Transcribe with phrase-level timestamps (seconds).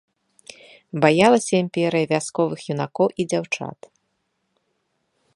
[1.03, 3.79] Баялася імперыя вясковых юнакоў і дзяўчат.